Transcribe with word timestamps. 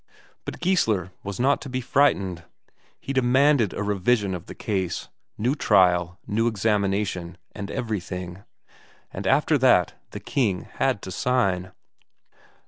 But 0.45 0.59
Geissler 0.61 1.11
was 1.21 1.39
not 1.39 1.61
to 1.61 1.69
be 1.69 1.79
frightened; 1.79 2.43
he 2.99 3.13
demanded 3.13 3.71
a 3.71 3.83
revision 3.83 4.33
of 4.33 4.47
the 4.47 4.55
case, 4.55 5.09
new 5.37 5.53
trial, 5.53 6.17
new 6.25 6.47
examination, 6.47 7.37
and 7.51 7.69
everything. 7.69 8.43
And 9.13 9.27
after 9.27 9.59
that 9.59 9.93
the 10.09 10.19
King 10.19 10.61
had 10.77 11.03
to 11.03 11.11
sign. 11.11 11.71